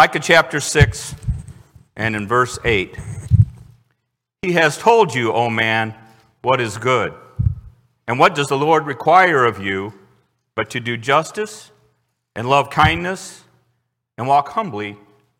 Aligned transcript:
Micah 0.00 0.18
chapter 0.18 0.60
6 0.60 1.14
and 1.94 2.16
in 2.16 2.26
verse 2.26 2.58
8. 2.64 2.96
He 4.40 4.52
has 4.52 4.78
told 4.78 5.14
you, 5.14 5.30
O 5.30 5.50
man, 5.50 5.94
what 6.40 6.58
is 6.58 6.78
good. 6.78 7.12
And 8.08 8.18
what 8.18 8.34
does 8.34 8.48
the 8.48 8.56
Lord 8.56 8.86
require 8.86 9.44
of 9.44 9.60
you 9.60 9.92
but 10.54 10.70
to 10.70 10.80
do 10.80 10.96
justice 10.96 11.70
and 12.34 12.48
love 12.48 12.70
kindness 12.70 13.44
and 14.16 14.26
walk 14.26 14.48
humbly 14.48 14.96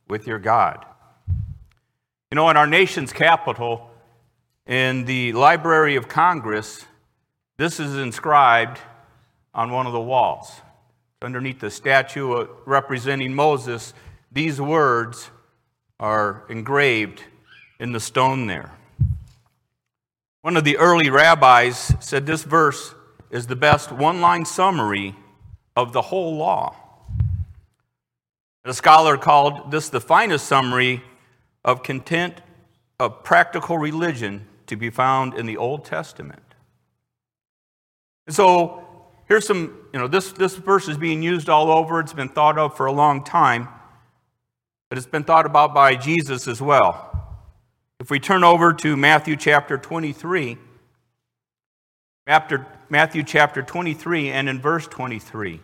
with 0.09 0.27
your 0.27 0.39
God? 0.39 0.85
You 2.31 2.35
know, 2.35 2.51
in 2.51 2.59
our 2.59 2.67
nation's 2.67 3.15
capital, 3.15 3.91
in 4.67 5.07
the 5.07 5.33
Library 5.33 5.97
of 5.97 6.07
Congress, 6.07 6.85
this 7.57 7.81
is 7.81 7.97
inscribed 7.97 8.79
on 9.55 9.71
one 9.71 9.87
of 9.87 9.95
the 9.95 10.01
walls. 10.01 10.53
Underneath 11.23 11.61
the 11.61 11.71
statue 11.71 12.35
uh, 12.35 12.47
representing 12.67 13.35
Moses, 13.35 13.95
these 14.33 14.61
words 14.61 15.31
are 15.99 16.45
engraved 16.49 17.25
in 17.79 17.93
the 17.93 18.01
stone 18.01 18.47
there. 18.47 18.73
One 20.43 20.57
of 20.57 20.65
the 20.65 20.79
early 20.79 21.11
rabbis 21.11 21.95
said 22.01 22.27
this 22.27 22.45
verse 22.45 22.95
is 23.31 23.47
the 23.47 23.57
best 23.57 23.93
one 23.93 24.21
line 24.21 24.45
summary 24.45 25.15
of 25.77 25.93
the 25.93 26.03
whole 26.03 26.37
law. 26.37 26.75
A 28.65 28.75
scholar 28.75 29.17
called 29.17 29.71
this 29.71 29.89
the 29.89 30.01
finest 30.01 30.47
summary 30.47 31.03
of 31.65 31.83
content 31.83 32.43
of 32.99 33.25
practical 33.25 33.79
religion 33.79 34.47
to 34.67 34.77
be 34.77 34.91
found 34.91 35.35
in 35.35 35.47
the 35.47 35.57
Old 35.57 35.85
Testament. 35.85 36.43
And 38.27 38.37
so 38.37 38.85
here's 39.27 39.47
some, 39.47 39.77
you 39.93 39.99
know, 39.99 40.07
this, 40.07 40.33
this 40.33 40.57
verse 40.57 40.89
is 40.89 40.99
being 40.99 41.23
used 41.23 41.49
all 41.49 41.71
over. 41.71 42.01
It's 42.01 42.13
been 42.13 42.29
thought 42.29 42.59
of 42.59 42.77
for 42.77 42.87
a 42.87 42.93
long 42.93 43.25
time, 43.25 43.69
but 44.91 44.99
it's 44.99 45.07
been 45.07 45.25
thought 45.25 45.47
about 45.47 45.73
by 45.73 45.95
Jesus 45.95 46.49
as 46.49 46.61
well. 46.61 47.07
If 48.01 48.11
we 48.11 48.19
turn 48.19 48.43
over 48.43 48.73
to 48.75 48.97
Matthew 48.97 49.37
chapter 49.37 49.79
23, 49.79 50.59
after 52.27 52.67
Matthew 52.89 53.23
chapter 53.23 53.63
23 53.63 54.31
and 54.31 54.49
in 54.49 54.61
verse 54.61 54.89
23. 54.89 55.61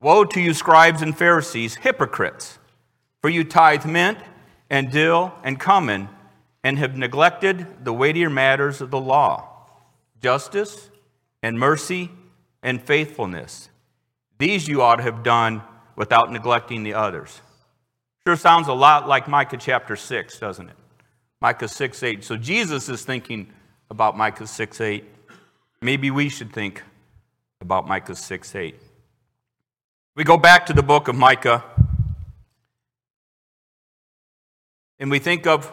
Woe 0.00 0.24
to 0.24 0.40
you, 0.40 0.54
scribes 0.54 1.02
and 1.02 1.16
Pharisees, 1.16 1.76
hypocrites! 1.76 2.58
For 3.20 3.30
you 3.30 3.42
tithe 3.42 3.84
mint 3.84 4.18
and 4.70 4.92
dill 4.92 5.34
and 5.42 5.58
cumin, 5.58 6.08
and 6.62 6.78
have 6.78 6.96
neglected 6.96 7.84
the 7.84 7.92
weightier 7.92 8.30
matters 8.30 8.80
of 8.80 8.90
the 8.90 9.00
law 9.00 9.50
justice 10.22 10.88
and 11.42 11.58
mercy 11.58 12.10
and 12.62 12.80
faithfulness. 12.80 13.68
These 14.38 14.68
you 14.68 14.80
ought 14.80 14.96
to 14.96 15.02
have 15.02 15.22
done 15.22 15.62
without 15.96 16.32
neglecting 16.32 16.82
the 16.82 16.94
others. 16.94 17.40
Sure 18.26 18.36
sounds 18.36 18.68
a 18.68 18.72
lot 18.72 19.06
like 19.06 19.28
Micah 19.28 19.58
chapter 19.58 19.96
6, 19.96 20.38
doesn't 20.38 20.68
it? 20.68 20.76
Micah 21.40 21.68
6 21.68 22.02
8. 22.02 22.24
So 22.24 22.36
Jesus 22.36 22.88
is 22.88 23.04
thinking 23.04 23.52
about 23.90 24.16
Micah 24.16 24.46
6 24.46 24.80
8. 24.80 25.04
Maybe 25.82 26.10
we 26.10 26.30
should 26.30 26.52
think 26.52 26.82
about 27.60 27.86
Micah 27.86 28.16
6 28.16 28.54
8. 28.54 28.74
We 30.16 30.24
go 30.24 30.38
back 30.38 30.66
to 30.66 30.72
the 30.72 30.82
book 30.82 31.08
of 31.08 31.16
Micah 31.16 31.62
and 34.98 35.10
we 35.10 35.18
think 35.18 35.46
of, 35.46 35.70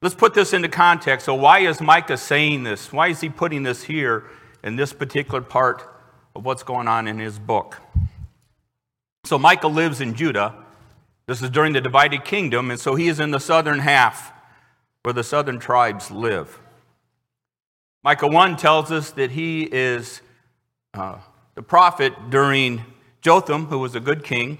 let's 0.00 0.14
put 0.14 0.32
this 0.32 0.52
into 0.52 0.68
context. 0.68 1.26
So, 1.26 1.34
why 1.34 1.60
is 1.60 1.80
Micah 1.80 2.16
saying 2.16 2.62
this? 2.62 2.92
Why 2.92 3.08
is 3.08 3.20
he 3.20 3.28
putting 3.28 3.62
this 3.62 3.82
here 3.82 4.24
in 4.62 4.76
this 4.76 4.92
particular 4.92 5.42
part 5.42 5.82
of 6.34 6.44
what's 6.44 6.62
going 6.62 6.88
on 6.88 7.08
in 7.08 7.18
his 7.18 7.38
book? 7.38 7.78
So, 9.24 9.38
Micah 9.38 9.68
lives 9.68 10.00
in 10.00 10.14
Judah. 10.14 10.54
This 11.26 11.40
is 11.40 11.48
during 11.48 11.72
the 11.72 11.80
divided 11.80 12.24
kingdom, 12.24 12.70
and 12.70 12.78
so 12.78 12.94
he 12.94 13.08
is 13.08 13.18
in 13.18 13.30
the 13.30 13.40
southern 13.40 13.78
half 13.78 14.32
where 15.02 15.14
the 15.14 15.24
southern 15.24 15.58
tribes 15.58 16.10
live. 16.10 16.60
Micah 18.02 18.26
1 18.26 18.56
tells 18.56 18.92
us 18.92 19.10
that 19.12 19.30
he 19.30 19.62
is 19.62 20.20
uh, 20.92 21.16
the 21.54 21.62
prophet 21.62 22.12
during 22.28 22.84
Jotham, 23.22 23.66
who 23.66 23.78
was 23.78 23.94
a 23.94 24.00
good 24.00 24.24
king, 24.24 24.58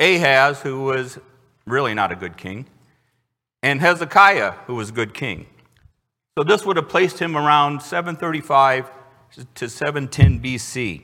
Ahaz, 0.00 0.62
who 0.62 0.82
was 0.82 1.20
really 1.64 1.94
not 1.94 2.10
a 2.10 2.16
good 2.16 2.36
king, 2.36 2.66
and 3.62 3.80
Hezekiah, 3.80 4.52
who 4.66 4.74
was 4.74 4.88
a 4.88 4.92
good 4.92 5.14
king. 5.14 5.46
So 6.36 6.42
this 6.42 6.66
would 6.66 6.76
have 6.76 6.88
placed 6.88 7.20
him 7.20 7.36
around 7.36 7.82
735 7.82 8.90
to 9.54 9.68
710 9.68 10.40
BC. 10.40 11.02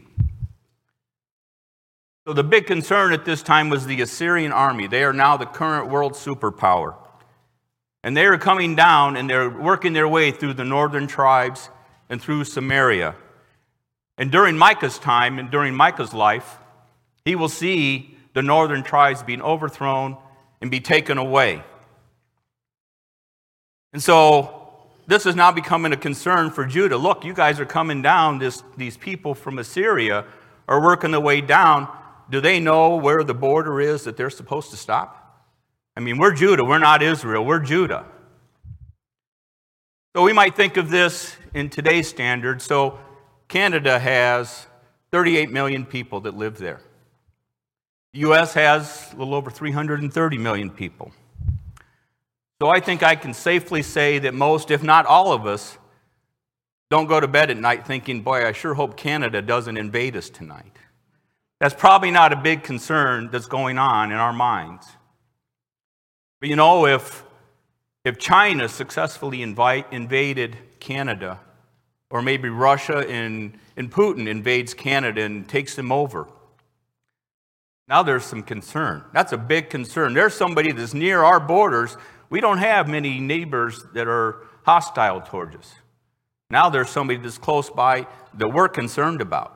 So 2.27 2.33
the 2.33 2.43
big 2.43 2.67
concern 2.67 3.13
at 3.13 3.25
this 3.25 3.41
time 3.41 3.69
was 3.69 3.87
the 3.87 4.03
Assyrian 4.03 4.51
army. 4.51 4.89
They 4.89 5.05
are 5.05 5.13
now 5.13 5.37
the 5.37 5.47
current 5.47 5.89
world 5.89 6.15
superpower. 6.15 6.97
And 8.03 8.17
they 8.17 8.27
are 8.27 8.37
coming 8.37 8.75
down 8.75 9.17
and 9.17 9.31
they're 9.31 9.49
working 9.49 9.93
their 9.93 10.09
way 10.09 10.33
through 10.33 10.55
the 10.55 10.65
northern 10.65 11.07
tribes 11.07 11.71
and 12.11 12.21
through 12.21 12.43
Samaria. 12.43 13.15
And 14.19 14.33
during 14.33 14.59
Micah's 14.59 14.99
time 14.99 15.39
and 15.39 15.53
during 15.53 15.73
Micah's 15.73 16.13
life, 16.13 16.59
he 17.25 17.37
will 17.37 17.49
see 17.49 18.17
the 18.35 18.43
northern 18.43 18.83
tribes 18.83 19.23
being 19.23 19.41
overthrown 19.41 20.17
and 20.61 20.69
be 20.69 20.81
taken 20.81 21.19
away. 21.19 21.63
And 23.93 24.03
so 24.03 24.73
this 25.07 25.27
is 25.27 25.37
now 25.37 25.53
becoming 25.53 25.93
a 25.93 25.97
concern 25.97 26.51
for 26.51 26.67
Judah. 26.67 26.97
Look, 26.97 27.25
you 27.25 27.35
guys 27.35 27.61
are 27.61 27.67
coming 27.67 28.03
down, 28.03 28.41
this, 28.41 28.65
these 28.77 28.97
people 28.97 29.37
from 29.37 29.61
Assyria 29.61 30.25
are 30.67 30.83
working 30.83 31.13
their 31.13 31.21
way 31.21 31.41
down. 31.41 31.89
Do 32.29 32.41
they 32.41 32.61
know 32.61 32.97
where 32.97 33.23
the 33.23 33.35
border 33.35 33.81
is 33.81 34.05
that 34.05 34.17
they're 34.17 34.31
supposed 34.31 34.71
to 34.71 34.77
stop? 34.77 35.45
I 35.97 36.01
mean, 36.01 36.19
we're 36.19 36.35
Judah, 36.35 36.65
we're 36.65 36.79
not 36.79 37.03
Israel, 37.03 37.45
we're 37.45 37.61
Judah. 37.61 38.05
So 40.15 40.23
we 40.23 40.33
might 40.33 40.57
think 40.57 40.77
of 40.77 40.91
this 40.91 41.37
in 41.55 41.69
today's 41.69 42.09
standards. 42.09 42.65
So 42.65 42.99
Canada 43.49 43.99
has 43.99 44.67
38 45.13 45.51
million 45.51 45.85
people 45.85 46.21
that 46.23 46.37
live 46.37 46.59
there. 46.59 46.81
The 48.13 48.21
U.S. 48.21 48.55
has 48.55 49.11
a 49.13 49.17
little 49.17 49.35
over 49.35 49.51
330 49.51 50.39
million 50.39 50.71
people. 50.71 51.13
So 52.61 52.69
I 52.69 52.81
think 52.81 53.03
I 53.03 53.15
can 53.15 53.35
safely 53.35 53.83
say 53.83 54.19
that 54.21 54.33
most, 54.33 54.71
if 54.71 54.83
not 54.83 55.05
all 55.05 55.33
of 55.33 55.47
us, 55.47 55.77
don't 56.91 57.07
go 57.07 57.21
to 57.21 57.29
bed 57.29 57.51
at 57.51 57.59
night 57.59 57.87
thinking, 57.87 58.23
boy, 58.23 58.47
I 58.47 58.53
sure 58.53 58.75
hope 58.75 58.97
Canada 58.97 59.43
doesn't 59.43 59.77
invade 59.77 60.17
us 60.17 60.31
tonight. 60.31 60.73
That's 61.61 61.75
probably 61.75 62.11
not 62.11 62.33
a 62.33 62.37
big 62.37 62.62
concern 62.62 63.31
that's 63.31 63.47
going 63.47 63.78
on 63.78 64.12
in 64.12 64.19
our 64.19 64.33
minds. 64.33 64.87
But 66.41 66.50
you 66.50 66.56
know, 66.56 66.87
if, 66.87 67.25
if 68.05 68.19
China 68.19 68.69
successfully 68.69 69.43
invite, 69.43 69.93
invaded 69.93 70.56
Canada, 70.81 71.41
or 72.11 72.22
maybe 72.22 72.49
Russia 72.49 72.99
and, 73.09 73.59
and 73.77 73.91
Putin 73.91 74.28
invades 74.28 74.75
Canada 74.75 75.22
and 75.22 75.49
takes 75.49 75.75
them 75.75 75.91
over, 75.91 76.28
now 77.89 78.03
there's 78.03 78.25
some 78.25 78.43
concern. 78.43 79.05
That's 79.12 79.33
a 79.33 79.39
big 79.39 79.71
concern. 79.71 80.12
There's 80.12 80.34
somebody 80.34 80.72
that's 80.72 80.93
near 80.93 81.22
our 81.22 81.41
borders 81.41 81.97
we 82.28 82.41
don't 82.41 82.59
have 82.59 82.89
many 82.89 83.21
neighbors 83.21 83.84
that 83.95 84.09
are 84.09 84.47
hostile 84.65 85.21
towards 85.21 85.56
us. 85.56 85.75
Now 86.50 86.69
there's 86.69 86.91
somebody 86.91 87.19
that's 87.19 87.39
close 87.39 87.71
by 87.71 88.06
that 88.34 88.49
we're 88.49 88.69
concerned 88.69 89.21
about. 89.21 89.56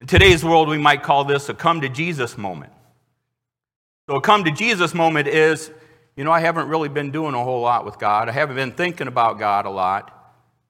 In 0.00 0.06
today's 0.06 0.42
world, 0.42 0.68
we 0.68 0.78
might 0.78 1.02
call 1.02 1.24
this 1.24 1.50
a 1.50 1.54
come 1.54 1.82
to 1.82 1.88
Jesus 1.88 2.38
moment. 2.38 2.72
So, 4.08 4.16
a 4.16 4.20
come 4.20 4.44
to 4.44 4.50
Jesus 4.50 4.94
moment 4.94 5.28
is, 5.28 5.70
you 6.16 6.24
know, 6.24 6.32
I 6.32 6.40
haven't 6.40 6.68
really 6.68 6.88
been 6.88 7.10
doing 7.10 7.34
a 7.34 7.44
whole 7.44 7.60
lot 7.60 7.84
with 7.84 7.98
God. 7.98 8.28
I 8.28 8.32
haven't 8.32 8.56
been 8.56 8.72
thinking 8.72 9.08
about 9.08 9.38
God 9.38 9.66
a 9.66 9.70
lot. 9.70 10.16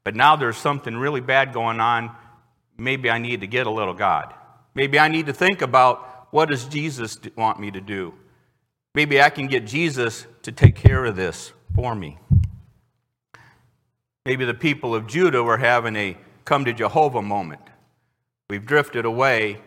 But 0.02 0.16
now 0.16 0.34
there's 0.34 0.56
something 0.56 0.96
really 0.96 1.20
bad 1.20 1.52
going 1.52 1.78
on. 1.78 2.10
Maybe 2.76 3.08
I 3.08 3.18
need 3.18 3.42
to 3.42 3.46
get 3.46 3.68
a 3.68 3.70
little 3.70 3.94
God. 3.94 4.34
Maybe 4.74 4.98
I 4.98 5.06
need 5.08 5.26
to 5.26 5.32
think 5.32 5.62
about 5.62 6.28
what 6.32 6.48
does 6.48 6.65
Jesus 6.65 7.18
want 7.36 7.60
me 7.60 7.71
to 7.71 7.80
do? 7.80 8.15
Maybe 8.94 9.22
I 9.22 9.30
can 9.30 9.47
get 9.47 9.65
Jesus 9.65 10.26
to 10.42 10.50
take 10.50 10.74
care 10.74 11.04
of 11.04 11.15
this 11.15 11.53
for 11.74 11.94
me. 11.94 12.18
Maybe 14.26 14.44
the 14.44 14.54
people 14.54 14.94
of 14.94 15.06
Judah 15.06 15.42
were 15.42 15.59
having 15.59 15.94
a 15.94 16.16
come 16.44 16.65
to 16.65 16.72
Jehovah 16.72 17.22
moment. 17.22 17.70
We've 18.50 18.66
drifted 18.66 19.04
away. 19.04 19.60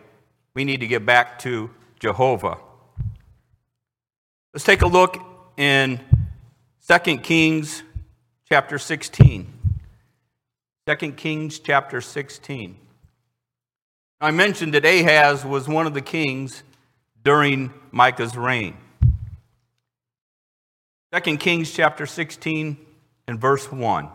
We 0.52 0.66
need 0.66 0.80
to 0.80 0.86
get 0.86 1.06
back 1.06 1.38
to 1.38 1.70
Jehovah. 2.00 2.58
Let's 4.52 4.62
take 4.62 4.82
a 4.82 4.86
look 4.86 5.16
in 5.56 5.98
2 6.86 7.16
Kings 7.18 7.82
chapter 8.46 8.78
16. 8.78 9.50
2 10.86 11.12
Kings 11.12 11.58
chapter 11.60 12.02
16. 12.02 12.76
I 14.20 14.30
mentioned 14.30 14.74
that 14.74 14.84
Ahaz 14.84 15.46
was 15.46 15.66
one 15.66 15.86
of 15.86 15.94
the 15.94 16.02
kings 16.02 16.62
during 17.22 17.72
Micah's 17.90 18.36
reign. 18.36 18.76
2 21.18 21.38
Kings 21.38 21.72
chapter 21.72 22.04
16 22.04 22.76
and 23.28 23.40
verse 23.40 23.72
1. 23.72 24.10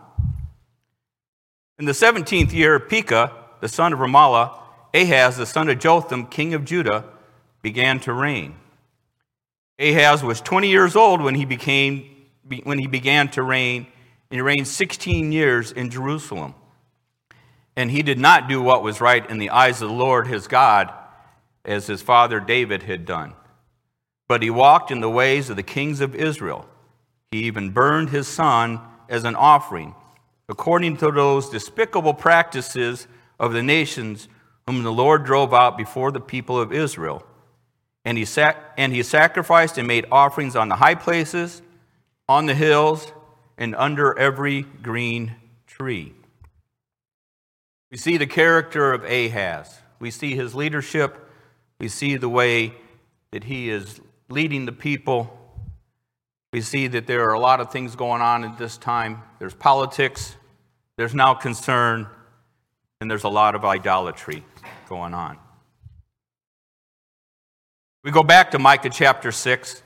In 1.80 1.86
the 1.86 1.92
17th 1.92 2.52
year, 2.52 2.78
Pekah, 2.78 3.39
the 3.60 3.68
son 3.68 3.92
of 3.92 3.98
Remaliah, 3.98 4.52
Ahaz, 4.92 5.36
the 5.36 5.46
son 5.46 5.68
of 5.68 5.78
Jotham, 5.78 6.26
king 6.26 6.54
of 6.54 6.64
Judah, 6.64 7.04
began 7.62 8.00
to 8.00 8.12
reign. 8.12 8.56
Ahaz 9.78 10.22
was 10.22 10.40
20 10.40 10.68
years 10.68 10.96
old 10.96 11.22
when 11.22 11.34
he, 11.34 11.44
became, 11.44 12.04
when 12.64 12.78
he 12.78 12.86
began 12.86 13.28
to 13.30 13.42
reign, 13.42 13.86
and 14.30 14.36
he 14.36 14.40
reigned 14.40 14.68
16 14.68 15.32
years 15.32 15.72
in 15.72 15.90
Jerusalem. 15.90 16.54
And 17.76 17.90
he 17.90 18.02
did 18.02 18.18
not 18.18 18.48
do 18.48 18.60
what 18.60 18.82
was 18.82 19.00
right 19.00 19.28
in 19.30 19.38
the 19.38 19.50
eyes 19.50 19.80
of 19.80 19.88
the 19.88 19.94
Lord 19.94 20.26
his 20.26 20.46
God, 20.46 20.92
as 21.64 21.86
his 21.86 22.02
father 22.02 22.40
David 22.40 22.82
had 22.82 23.06
done. 23.06 23.34
But 24.28 24.42
he 24.42 24.50
walked 24.50 24.90
in 24.90 25.00
the 25.00 25.10
ways 25.10 25.50
of 25.50 25.56
the 25.56 25.62
kings 25.62 26.00
of 26.00 26.14
Israel. 26.14 26.68
He 27.30 27.44
even 27.44 27.70
burned 27.70 28.10
his 28.10 28.28
son 28.28 28.80
as 29.08 29.24
an 29.24 29.34
offering, 29.34 29.94
according 30.48 30.98
to 30.98 31.10
those 31.10 31.48
despicable 31.48 32.14
practices 32.14 33.06
of 33.40 33.54
the 33.54 33.62
nations 33.62 34.28
whom 34.66 34.84
the 34.84 34.92
Lord 34.92 35.24
drove 35.24 35.52
out 35.52 35.76
before 35.76 36.12
the 36.12 36.20
people 36.20 36.60
of 36.60 36.72
Israel. 36.72 37.24
And 38.04 38.16
he, 38.16 38.24
sac- 38.24 38.74
and 38.76 38.92
he 38.92 39.02
sacrificed 39.02 39.78
and 39.78 39.88
made 39.88 40.06
offerings 40.12 40.54
on 40.54 40.68
the 40.68 40.76
high 40.76 40.94
places, 40.94 41.62
on 42.28 42.46
the 42.46 42.54
hills, 42.54 43.12
and 43.58 43.74
under 43.74 44.16
every 44.16 44.62
green 44.62 45.34
tree. 45.66 46.12
We 47.90 47.96
see 47.96 48.18
the 48.18 48.26
character 48.26 48.92
of 48.92 49.04
Ahaz. 49.04 49.80
We 49.98 50.10
see 50.10 50.36
his 50.36 50.54
leadership. 50.54 51.16
We 51.80 51.88
see 51.88 52.16
the 52.16 52.28
way 52.28 52.74
that 53.32 53.44
he 53.44 53.70
is 53.70 54.00
leading 54.28 54.66
the 54.66 54.72
people. 54.72 55.36
We 56.52 56.60
see 56.60 56.86
that 56.88 57.06
there 57.06 57.28
are 57.28 57.32
a 57.32 57.40
lot 57.40 57.60
of 57.60 57.72
things 57.72 57.96
going 57.96 58.22
on 58.22 58.44
at 58.44 58.58
this 58.58 58.76
time. 58.76 59.22
There's 59.38 59.54
politics, 59.54 60.36
there's 60.96 61.14
now 61.14 61.34
concern, 61.34 62.06
and 63.00 63.10
there's 63.10 63.24
a 63.24 63.28
lot 63.28 63.54
of 63.54 63.64
idolatry 63.64 64.44
going 64.88 65.14
on. 65.14 65.38
We 68.04 68.10
go 68.10 68.22
back 68.22 68.50
to 68.52 68.58
Micah 68.58 68.90
chapter 68.90 69.32
6. 69.32 69.82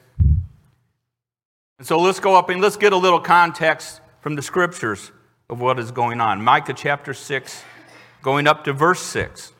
And 1.79 1.87
so 1.87 1.99
let's 1.99 2.21
go 2.21 2.37
up 2.37 2.51
and 2.51 2.61
let's 2.61 2.77
get 2.77 2.93
a 2.93 2.97
little 2.97 3.21
context 3.21 4.01
from 4.21 4.37
the 4.37 4.43
scriptures 4.43 5.13
of 5.51 5.61
what 5.61 5.79
is 5.79 5.91
going 5.91 6.21
on. 6.21 6.43
Micah 6.43 6.75
chapter 6.75 7.13
6, 7.13 7.63
going 8.23 8.47
up 8.47 8.65
to 8.65 8.73
verse 8.73 9.01
6. 9.01 9.53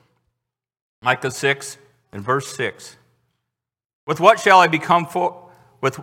Micah 1.03 1.31
6 1.31 1.79
and 2.13 2.23
verse 2.23 2.57
6. 2.57 2.97
With 4.07 4.21
what 4.21 4.41
shall 4.41 4.61
I 4.61 4.69
become 4.69 5.07
for 5.07 5.51
with 5.81 5.99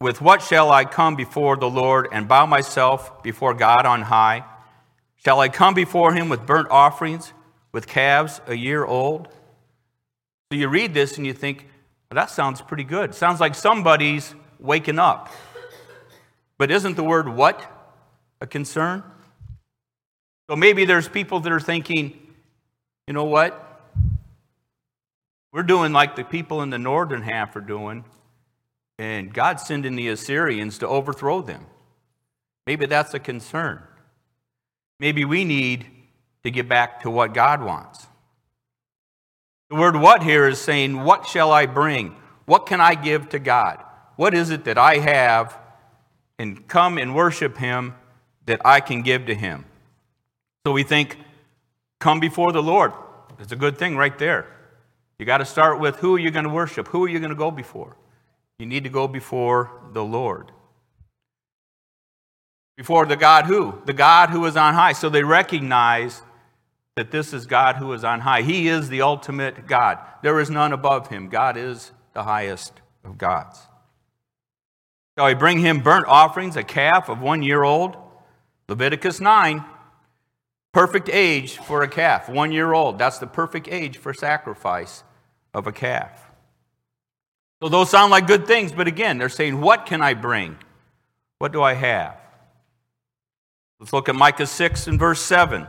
with 0.00 0.22
what 0.22 0.40
shall 0.40 0.70
I 0.70 0.86
come 0.86 1.14
before 1.14 1.56
the 1.56 1.68
Lord 1.68 2.08
and 2.10 2.26
bow 2.26 2.46
myself 2.46 3.22
before 3.22 3.52
God 3.52 3.84
on 3.84 4.02
high? 4.02 4.44
Shall 5.24 5.40
I 5.40 5.50
come 5.50 5.74
before 5.74 6.14
him 6.14 6.30
with 6.30 6.46
burnt 6.46 6.68
offerings, 6.70 7.32
with 7.72 7.86
calves 7.86 8.40
a 8.46 8.54
year 8.54 8.84
old? 8.84 9.28
So 10.50 10.58
you 10.58 10.68
read 10.68 10.94
this 10.94 11.18
and 11.18 11.26
you 11.26 11.34
think, 11.34 11.66
well, 12.10 12.16
that 12.16 12.30
sounds 12.30 12.62
pretty 12.62 12.84
good. 12.84 13.14
Sounds 13.14 13.38
like 13.38 13.54
somebody's 13.54 14.34
waking 14.58 14.98
up. 14.98 15.30
But 16.56 16.70
isn't 16.70 16.96
the 16.96 17.04
word 17.04 17.28
what 17.28 17.64
a 18.40 18.46
concern? 18.46 19.02
So 20.48 20.56
maybe 20.56 20.86
there's 20.86 21.08
people 21.08 21.40
that 21.40 21.52
are 21.52 21.60
thinking, 21.60 22.18
you 23.06 23.12
know 23.12 23.24
what? 23.24 23.66
We're 25.52 25.62
doing 25.64 25.92
like 25.92 26.16
the 26.16 26.24
people 26.24 26.62
in 26.62 26.70
the 26.70 26.78
northern 26.78 27.22
half 27.22 27.54
are 27.56 27.60
doing, 27.60 28.04
and 28.98 29.32
God's 29.32 29.64
sending 29.64 29.96
the 29.96 30.08
Assyrians 30.08 30.78
to 30.78 30.88
overthrow 30.88 31.42
them. 31.42 31.66
Maybe 32.66 32.86
that's 32.86 33.14
a 33.14 33.18
concern. 33.18 33.82
Maybe 35.00 35.24
we 35.24 35.44
need 35.44 35.86
to 36.44 36.50
get 36.50 36.68
back 36.68 37.00
to 37.02 37.10
what 37.10 37.32
God 37.34 37.62
wants. 37.62 38.06
The 39.70 39.76
word 39.76 39.96
what 39.96 40.22
here 40.22 40.46
is 40.46 40.60
saying, 40.60 41.02
What 41.02 41.26
shall 41.26 41.50
I 41.50 41.66
bring? 41.66 42.14
What 42.44 42.66
can 42.66 42.80
I 42.80 42.94
give 42.94 43.30
to 43.30 43.38
God? 43.38 43.82
What 44.16 44.34
is 44.34 44.50
it 44.50 44.64
that 44.64 44.76
I 44.76 44.98
have 44.98 45.58
and 46.38 46.68
come 46.68 46.98
and 46.98 47.14
worship 47.14 47.56
Him 47.56 47.94
that 48.44 48.60
I 48.64 48.80
can 48.80 49.00
give 49.02 49.26
to 49.26 49.34
Him? 49.34 49.64
So 50.66 50.72
we 50.72 50.82
think, 50.82 51.16
Come 51.98 52.20
before 52.20 52.52
the 52.52 52.62
Lord. 52.62 52.92
It's 53.38 53.52
a 53.52 53.56
good 53.56 53.78
thing 53.78 53.96
right 53.96 54.18
there. 54.18 54.46
You 55.18 55.24
got 55.24 55.38
to 55.38 55.46
start 55.46 55.80
with 55.80 55.96
who 55.96 56.16
are 56.16 56.18
you 56.18 56.30
going 56.30 56.44
to 56.44 56.50
worship? 56.50 56.88
Who 56.88 57.04
are 57.04 57.08
you 57.08 57.20
going 57.20 57.30
to 57.30 57.36
go 57.36 57.50
before? 57.50 57.96
You 58.58 58.66
need 58.66 58.84
to 58.84 58.90
go 58.90 59.08
before 59.08 59.70
the 59.92 60.04
Lord. 60.04 60.52
Before 62.80 63.04
the 63.04 63.14
God 63.14 63.44
who? 63.44 63.74
The 63.84 63.92
God 63.92 64.30
who 64.30 64.46
is 64.46 64.56
on 64.56 64.72
high. 64.72 64.94
So 64.94 65.10
they 65.10 65.22
recognize 65.22 66.22
that 66.96 67.10
this 67.10 67.34
is 67.34 67.44
God 67.44 67.76
who 67.76 67.92
is 67.92 68.04
on 68.04 68.20
high. 68.20 68.40
He 68.40 68.68
is 68.68 68.88
the 68.88 69.02
ultimate 69.02 69.66
God. 69.66 69.98
There 70.22 70.40
is 70.40 70.48
none 70.48 70.72
above 70.72 71.08
him. 71.08 71.28
God 71.28 71.58
is 71.58 71.92
the 72.14 72.22
highest 72.22 72.72
of 73.04 73.18
gods. 73.18 73.60
Shall 75.14 75.26
I 75.26 75.34
bring 75.34 75.58
him 75.58 75.80
burnt 75.80 76.06
offerings, 76.06 76.56
a 76.56 76.62
calf 76.62 77.10
of 77.10 77.20
one 77.20 77.42
year 77.42 77.64
old? 77.64 77.98
Leviticus 78.66 79.20
9. 79.20 79.62
Perfect 80.72 81.10
age 81.12 81.58
for 81.58 81.82
a 81.82 81.88
calf, 81.88 82.30
one 82.30 82.50
year 82.50 82.72
old. 82.72 82.98
That's 82.98 83.18
the 83.18 83.26
perfect 83.26 83.68
age 83.68 83.98
for 83.98 84.14
sacrifice 84.14 85.04
of 85.52 85.66
a 85.66 85.72
calf. 85.72 86.30
So 87.62 87.68
those 87.68 87.90
sound 87.90 88.10
like 88.10 88.26
good 88.26 88.46
things, 88.46 88.72
but 88.72 88.88
again, 88.88 89.18
they're 89.18 89.28
saying, 89.28 89.60
What 89.60 89.84
can 89.84 90.00
I 90.00 90.14
bring? 90.14 90.56
What 91.40 91.52
do 91.52 91.62
I 91.62 91.74
have? 91.74 92.19
Let's 93.80 93.94
look 93.94 94.10
at 94.10 94.14
Micah 94.14 94.46
6 94.46 94.86
and 94.88 94.98
verse 94.98 95.22
7. 95.22 95.66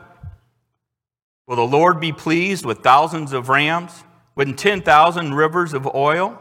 Will 1.48 1.56
the 1.56 1.62
Lord 1.62 2.02
be 2.02 2.12
pleased 2.12 2.66
with 2.66 2.80
thousands 2.80 3.32
of 3.32 3.48
rams, 3.48 4.04
with 4.36 4.58
10,000 4.58 5.34
rivers 5.34 5.74
of 5.74 5.88
oil? 5.96 6.40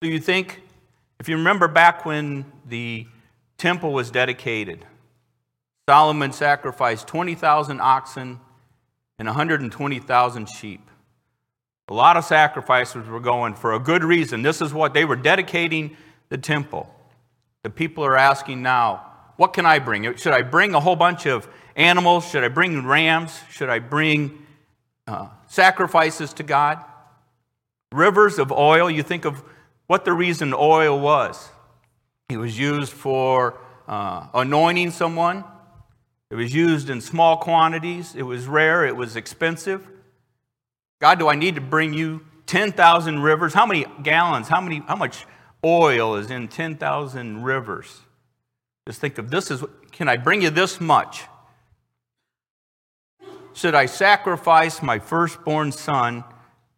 Do 0.00 0.08
you 0.08 0.18
think, 0.18 0.62
if 1.20 1.28
you 1.28 1.36
remember 1.36 1.68
back 1.68 2.04
when 2.04 2.44
the 2.68 3.06
temple 3.56 3.92
was 3.92 4.10
dedicated, 4.10 4.84
Solomon 5.88 6.32
sacrificed 6.32 7.06
20,000 7.06 7.80
oxen 7.80 8.40
and 9.20 9.26
120,000 9.28 10.46
sheep. 10.46 10.90
A 11.88 11.94
lot 11.94 12.16
of 12.16 12.24
sacrifices 12.24 13.06
were 13.06 13.20
going 13.20 13.54
for 13.54 13.74
a 13.74 13.78
good 13.78 14.02
reason. 14.02 14.42
This 14.42 14.60
is 14.60 14.74
what 14.74 14.92
they 14.92 15.04
were 15.04 15.14
dedicating 15.14 15.96
the 16.28 16.38
temple. 16.38 16.92
The 17.62 17.70
people 17.70 18.04
are 18.04 18.16
asking 18.16 18.62
now, 18.62 19.05
what 19.36 19.52
can 19.52 19.66
I 19.66 19.78
bring? 19.78 20.16
Should 20.16 20.32
I 20.32 20.42
bring 20.42 20.74
a 20.74 20.80
whole 20.80 20.96
bunch 20.96 21.26
of 21.26 21.48
animals? 21.74 22.28
Should 22.28 22.44
I 22.44 22.48
bring 22.48 22.86
rams? 22.86 23.38
Should 23.50 23.68
I 23.68 23.78
bring 23.78 24.46
uh, 25.06 25.28
sacrifices 25.46 26.32
to 26.34 26.42
God? 26.42 26.82
Rivers 27.92 28.38
of 28.38 28.50
oil. 28.50 28.90
You 28.90 29.02
think 29.02 29.24
of 29.24 29.42
what 29.86 30.04
the 30.04 30.12
reason 30.12 30.54
oil 30.54 30.98
was. 30.98 31.50
It 32.28 32.38
was 32.38 32.58
used 32.58 32.92
for 32.92 33.60
uh, 33.86 34.26
anointing 34.34 34.90
someone. 34.90 35.44
It 36.30 36.34
was 36.34 36.52
used 36.52 36.90
in 36.90 37.00
small 37.00 37.36
quantities. 37.36 38.14
It 38.16 38.22
was 38.24 38.46
rare. 38.46 38.84
It 38.84 38.96
was 38.96 39.14
expensive. 39.14 39.86
God, 41.00 41.18
do 41.18 41.28
I 41.28 41.36
need 41.36 41.54
to 41.54 41.60
bring 41.60 41.92
you 41.92 42.22
10,000 42.46 43.20
rivers? 43.20 43.54
How 43.54 43.66
many 43.66 43.84
gallons? 44.02 44.48
How, 44.48 44.60
many, 44.60 44.82
how 44.88 44.96
much 44.96 45.26
oil 45.64 46.16
is 46.16 46.30
in 46.30 46.48
10,000 46.48 47.42
rivers? 47.42 48.00
Just 48.86 49.00
think 49.00 49.18
of 49.18 49.30
this 49.30 49.50
as 49.50 49.64
can 49.90 50.08
I 50.08 50.16
bring 50.16 50.42
you 50.42 50.50
this 50.50 50.80
much? 50.80 51.24
Should 53.52 53.74
I 53.74 53.86
sacrifice 53.86 54.82
my 54.82 54.98
firstborn 54.98 55.72
son 55.72 56.24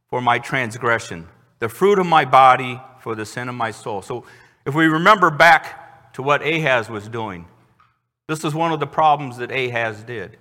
for 0.08 0.22
my 0.22 0.38
transgression, 0.38 1.28
the 1.58 1.68
fruit 1.68 1.98
of 1.98 2.06
my 2.06 2.24
body 2.24 2.80
for 3.00 3.14
the 3.14 3.26
sin 3.26 3.48
of 3.48 3.54
my 3.54 3.72
soul? 3.72 4.00
So, 4.00 4.24
if 4.64 4.74
we 4.74 4.86
remember 4.86 5.30
back 5.30 6.12
to 6.14 6.22
what 6.22 6.40
Ahaz 6.42 6.88
was 6.88 7.08
doing, 7.08 7.46
this 8.28 8.44
is 8.44 8.54
one 8.54 8.72
of 8.72 8.80
the 8.80 8.86
problems 8.86 9.38
that 9.38 9.50
Ahaz 9.50 10.02
did. 10.04 10.38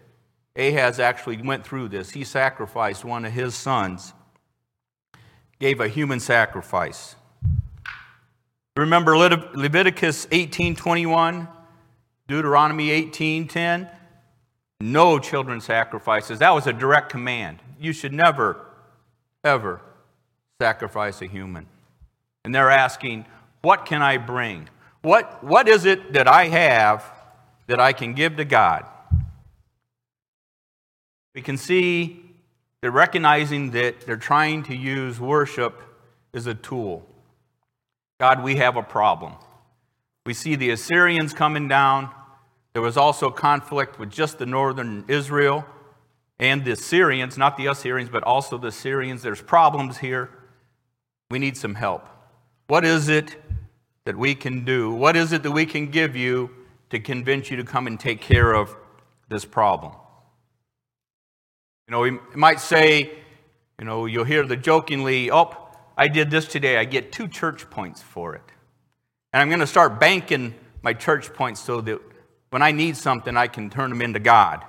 Ahaz 0.56 1.00
actually 1.00 1.42
went 1.42 1.66
through 1.66 1.90
this. 1.90 2.12
He 2.12 2.24
sacrificed 2.24 3.04
one 3.04 3.26
of 3.26 3.32
his 3.32 3.56
sons, 3.56 4.14
gave 5.60 5.80
a 5.80 5.88
human 5.88 6.20
sacrifice. 6.20 7.16
Remember 8.76 9.18
Leviticus 9.18 10.28
18:21, 10.32 11.48
Deuteronomy 12.28 12.90
18:10? 12.90 13.90
No 14.80 15.18
children 15.18 15.60
sacrifices. 15.60 16.40
That 16.40 16.52
was 16.52 16.68
a 16.68 16.74
direct 16.74 17.10
command. 17.10 17.60
You 17.80 17.94
should 17.94 18.14
never 18.14 18.64
ever 19.44 19.82
sacrifice 20.62 21.22
a 21.22 21.26
human. 21.26 21.68
And 22.44 22.54
they're 22.54 22.70
asking, 22.70 23.26
"What 23.62 23.86
can 23.86 24.02
I 24.02 24.18
bring? 24.18 24.70
What 25.02 25.44
what 25.44 25.68
is 25.68 25.86
it 25.86 26.14
that 26.14 26.28
I 26.28 26.48
have 26.48 27.10
that 27.68 27.80
I 27.80 27.94
can 27.94 28.14
give 28.14 28.38
to 28.38 28.46
God?" 28.46 28.86
We 31.34 31.42
can 31.42 31.58
see 31.58 32.36
they're 32.82 32.92
recognizing 32.92 33.72
that 33.72 34.02
they're 34.02 34.18
trying 34.18 34.64
to 34.64 34.76
use 34.76 35.20
worship 35.20 35.82
as 36.34 36.46
a 36.46 36.54
tool. 36.54 37.08
God, 38.20 38.44
we 38.44 38.56
have 38.58 38.76
a 38.76 38.84
problem. 38.84 39.36
We 40.28 40.34
see 40.34 40.58
the 40.58 40.72
Assyrians 40.72 41.32
coming 41.32 41.70
down. 41.70 42.10
There 42.74 42.82
was 42.82 42.98
also 42.98 43.32
conflict 43.32 43.98
with 43.98 44.12
just 44.12 44.40
the 44.40 44.46
northern 44.46 45.06
Israel. 45.08 45.66
and 46.38 46.66
the 46.66 46.76
Syrians, 46.76 47.38
not 47.38 47.56
the 47.56 47.68
Assyrians, 47.68 48.10
but 48.10 48.24
also 48.24 48.58
the 48.58 48.74
Syrians. 48.74 49.22
There's 49.22 49.42
problems 49.42 50.00
here. 50.00 50.30
We 51.32 51.40
need 51.40 51.56
some 51.56 51.76
help. 51.76 52.06
What 52.68 52.84
is 52.84 53.08
it 53.08 53.38
that 54.04 54.18
we 54.18 54.36
can 54.36 54.66
do? 54.66 54.92
What 54.92 55.16
is 55.16 55.32
it 55.32 55.44
that 55.44 55.52
we 55.52 55.66
can 55.66 55.92
give 55.92 56.18
you 56.18 56.50
to 56.90 57.00
convince 57.00 57.50
you 57.50 57.56
to 57.56 57.64
come 57.64 57.88
and 57.88 57.98
take 57.98 58.20
care 58.20 58.52
of 58.54 58.76
this 59.30 59.46
problem? 59.46 59.94
You 61.88 61.94
know, 61.94 62.02
we 62.02 62.20
might 62.36 62.60
say, 62.60 63.12
you 63.80 63.86
know, 63.86 64.06
you'll 64.06 64.26
hear 64.26 64.46
the 64.46 64.58
jokingly, 64.58 65.32
oh, 65.32 65.56
I 65.98 66.10
did 66.10 66.30
this 66.30 66.46
today, 66.48 66.76
I 66.78 66.84
get 66.84 67.14
two 67.14 67.30
church 67.30 67.70
points 67.70 68.02
for 68.02 68.36
it. 68.36 68.44
And 69.38 69.44
I'm 69.44 69.50
going 69.50 69.60
to 69.60 69.68
start 69.68 70.00
banking 70.00 70.56
my 70.82 70.94
church 70.94 71.32
points 71.32 71.62
so 71.62 71.80
that 71.82 72.02
when 72.50 72.64
I 72.64 72.72
need 72.72 72.98
something, 72.98 73.38
I 73.38 73.46
can 73.46 73.70
turn 73.70 73.92
them 73.92 74.02
into 74.02 74.18
God. 74.18 74.66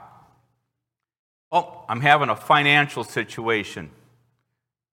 Oh, 1.50 1.86
I'm 1.88 2.02
having 2.02 2.28
a 2.28 2.36
financial 2.36 3.02
situation. 3.02 3.90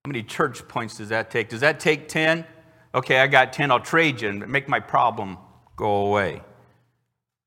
How 0.05 0.08
many 0.08 0.24
church 0.24 0.65
points 0.70 0.96
does 0.96 1.10
that 1.10 1.29
take? 1.29 1.50
Does 1.50 1.60
that 1.60 1.82
take 1.82 2.08
10? 2.08 2.46
Okay, 2.94 3.20
I 3.20 3.27
got 3.27 3.51
10. 3.51 3.70
I'll 3.70 3.82
trade 3.82 4.22
you 4.22 4.29
and 4.29 4.48
make 4.48 4.70
my 4.70 4.79
problem 4.79 5.38
go 5.75 6.05
away. 6.05 6.41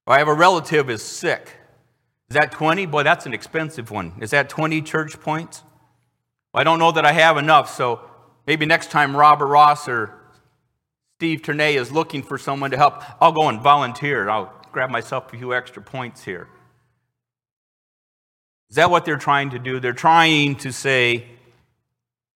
Or 0.07 0.13
I 0.13 0.19
have 0.19 0.29
a 0.29 0.35
relative 0.35 0.91
is 0.91 1.03
sick. 1.03 1.57
Is 2.29 2.35
that 2.35 2.53
20? 2.53 2.85
Boy, 2.85 3.05
that's 3.05 3.25
an 3.25 3.33
expensive 3.33 3.91
one. 3.91 4.13
Is 4.21 4.33
that 4.33 4.51
20 4.51 4.83
church 4.83 5.19
points? 5.19 5.63
Well, 6.53 6.61
I 6.61 6.65
don't 6.65 6.79
know 6.79 6.93
that 6.93 7.07
I 7.07 7.13
have 7.13 7.39
enough, 7.39 7.75
so 7.75 8.03
maybe 8.47 8.67
next 8.67 8.91
time 8.91 9.17
Robert 9.17 9.47
Ross 9.47 9.89
or 9.89 10.18
Steve 11.19 11.43
Ternay 11.43 11.75
is 11.75 11.91
looking 11.91 12.23
for 12.23 12.39
someone 12.39 12.71
to 12.71 12.77
help, 12.77 13.03
I'll 13.21 13.33
go 13.33 13.49
and 13.49 13.61
volunteer. 13.61 14.31
I'll 14.31 14.55
grab 14.71 14.89
myself 14.89 15.33
a 15.33 15.37
few 15.37 15.53
extra 15.53 15.83
points 15.83 16.23
here. 16.23 16.47
Is 18.71 18.77
that 18.77 18.89
what 18.89 19.05
they're 19.05 19.17
trying 19.17 19.51
to 19.51 19.59
do? 19.59 19.81
They're 19.81 19.93
trying 19.93 20.55
to 20.59 20.73
say, 20.73 21.27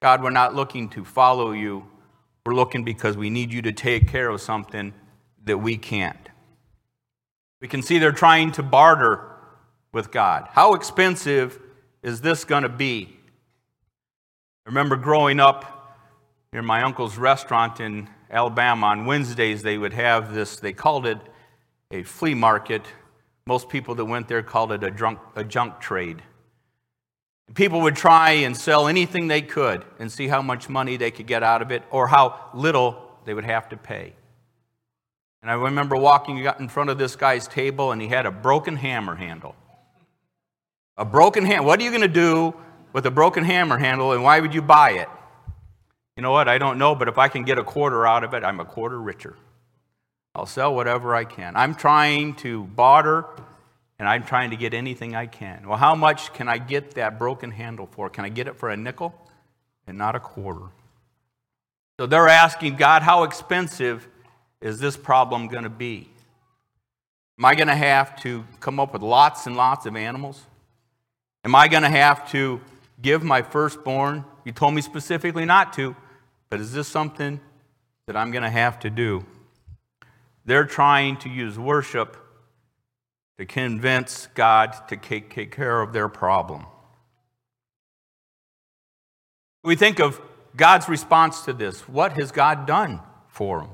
God, 0.01 0.21
we're 0.21 0.31
not 0.31 0.57
looking 0.57 0.89
to 0.91 1.05
follow 1.05 1.53
you. 1.53 1.87
We're 2.45 2.57
looking 2.57 2.83
because 2.83 3.17
we 3.17 3.31
need 3.31 3.53
you 3.53 3.63
to 3.63 3.71
take 3.71 4.09
care 4.09 4.29
of 4.29 4.41
something 4.41 4.93
that 5.45 5.59
we 5.59 5.77
can't. 5.77 6.29
We 7.61 7.69
can 7.69 7.83
see 7.83 8.01
they're 8.01 8.11
trying 8.11 8.51
to 8.53 8.65
barter 8.65 9.29
with 9.93 10.11
God. 10.11 10.49
How 10.51 10.75
expensive 10.75 11.57
is 12.03 12.21
this 12.21 12.45
going 12.45 12.65
to 12.65 12.69
be? 12.69 13.17
I 14.67 14.71
remember 14.71 14.97
growing 14.97 15.39
up 15.39 16.01
near 16.53 16.63
my 16.63 16.83
uncle's 16.83 17.17
restaurant 17.17 17.79
in 17.79 18.09
Alabama 18.33 18.87
on 18.87 19.05
Wednesdays, 19.05 19.63
they 19.63 19.77
would 19.77 19.93
have 19.93 20.35
this, 20.35 20.57
they 20.57 20.73
called 20.73 21.07
it 21.07 21.19
a 21.91 22.03
flea 22.03 22.35
market. 22.35 22.83
Most 23.47 23.69
people 23.69 23.95
that 23.97 24.07
went 24.07 24.27
there 24.27 24.43
called 24.43 24.73
it 24.73 24.83
a, 24.83 24.91
drunk, 24.91 25.19
a 25.37 25.45
junk 25.45 25.81
trade. 25.81 26.23
People 27.55 27.83
would 27.83 27.97
try 27.97 28.31
and 28.31 28.57
sell 28.57 28.89
anything 28.89 29.29
they 29.29 29.43
could 29.43 29.85
and 29.99 30.11
see 30.11 30.29
how 30.29 30.41
much 30.41 30.71
money 30.71 30.97
they 30.97 31.11
could 31.11 31.27
get 31.27 31.43
out 31.43 31.61
of 31.61 31.71
it 31.71 31.83
or 31.91 32.07
how 32.07 32.49
little 32.55 33.19
they 33.27 33.35
would 33.35 33.45
have 33.45 33.69
to 33.69 33.77
pay. 33.77 34.15
And 35.43 35.51
I 35.51 35.55
remember 35.55 35.97
walking 35.97 36.39
in 36.39 36.69
front 36.69 36.89
of 36.89 36.97
this 36.97 37.17
guy's 37.17 37.47
table 37.47 37.93
and 37.93 38.01
he 38.01 38.09
had 38.09 38.25
a 38.25 38.31
broken 38.31 38.77
hammer 38.77 39.17
handle. 39.17 39.55
A 40.97 41.05
broken 41.05 41.45
hand. 41.45 41.67
What 41.67 41.81
are 41.81 41.83
you 41.83 41.91
going 41.91 42.03
to 42.03 42.09
do 42.09 42.55
with 42.93 43.05
a 43.05 43.11
broken 43.11 43.45
hammer 43.45 43.77
handle 43.77 44.13
and 44.13 44.23
why 44.23 44.41
would 44.41 44.55
you 44.55 44.63
buy 44.63 44.93
it? 44.93 45.09
You 46.17 46.23
know 46.23 46.33
what? 46.33 46.49
I 46.49 46.59
don't 46.59 46.79
know, 46.79 46.95
but 46.95 47.09
if 47.09 47.19
I 47.19 47.29
can 47.29 47.45
get 47.45 47.59
a 47.59 47.65
quarter 47.65 48.07
out 48.07 48.25
of 48.25 48.35
it, 48.35 48.45
I'm 48.45 48.61
a 48.61 48.65
quarter 48.65 49.01
richer. 49.01 49.37
I'll 50.35 50.47
sell 50.47 50.75
whatever 50.75 51.15
I 51.15 51.25
can. 51.25 51.57
I'm 51.57 51.75
trying 51.75 52.35
to 52.37 52.65
barter 52.65 53.27
and 53.99 54.09
I'm 54.09 54.25
trying 54.25 54.51
to 54.51 54.57
get 54.57 54.75
anything 54.75 55.15
I 55.15 55.27
can. 55.27 55.69
Well, 55.69 55.79
how 55.79 55.95
much 55.95 56.33
can 56.33 56.49
I 56.49 56.59
get 56.59 56.93
that 56.95 57.19
broken 57.19 57.51
handle 57.51 57.87
for? 57.87 58.11
Can 58.11 58.25
I 58.25 58.31
get 58.31 58.47
it 58.47 58.57
for 58.57 58.71
a 58.71 58.77
nickel 58.77 59.15
and 59.87 59.97
not 59.97 60.17
a 60.17 60.21
quarter? 60.21 60.67
So 62.01 62.07
they're 62.07 62.29
asking 62.29 62.77
God, 62.77 63.03
how 63.03 63.25
expensive 63.25 64.09
is 64.61 64.81
this 64.81 64.97
problem 64.97 65.49
going 65.49 65.65
to 65.65 65.71
be? 65.71 66.09
Am 67.39 67.45
I 67.45 67.55
going 67.55 67.69
to 67.69 67.75
have 67.75 68.21
to 68.23 68.45
come 68.61 68.81
up 68.81 68.93
with 68.93 69.03
lots 69.03 69.47
and 69.47 69.57
lots 69.57 69.87
of 69.87 69.97
animals? 69.97 70.41
Am 71.45 71.55
I 71.55 71.69
going 71.69 71.83
to 71.83 71.91
have 71.91 72.31
to 72.33 72.61
give 73.01 73.23
my 73.23 73.43
firstborn? 73.43 74.25
You 74.45 74.53
told 74.53 74.75
me 74.75 74.81
specifically 74.81 75.45
not 75.45 75.73
to, 75.75 75.95
but 76.53 76.61
is 76.61 76.71
this 76.75 76.87
something 76.87 77.41
that 78.07 78.15
I'm 78.15 78.31
going 78.31 78.43
to 78.43 78.51
have 78.51 78.79
to 78.81 78.91
do? 78.91 79.25
They're 80.45 80.67
trying 80.67 81.17
to 81.21 81.31
use 81.31 81.59
worship 81.59 82.15
to 83.39 83.47
convince 83.47 84.29
God 84.35 84.77
to 84.89 84.99
take 84.99 85.51
care 85.51 85.81
of 85.81 85.95
their 85.95 86.11
problem. 86.11 86.67
We 89.65 89.77
think 89.77 89.99
of 89.99 90.21
God's 90.55 90.91
response 90.91 91.41
to 91.47 91.55
this. 91.55 91.89
What 91.89 92.19
has 92.19 92.33
God 92.33 92.67
done 92.67 93.01
for 93.29 93.61
them? 93.61 93.71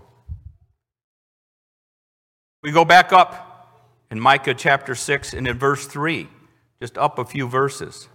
We 2.62 2.70
go 2.70 2.84
back 2.84 3.12
up 3.12 3.74
in 4.08 4.20
Micah 4.20 4.54
chapter 4.54 4.94
6 4.94 5.34
and 5.34 5.48
in 5.48 5.58
verse 5.58 5.84
3, 5.84 6.28
just 6.80 6.96
up 6.96 7.18
a 7.18 7.24
few 7.24 7.48
verses. 7.48 8.06